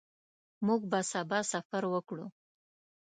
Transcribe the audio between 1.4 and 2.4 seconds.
سفر وکړو.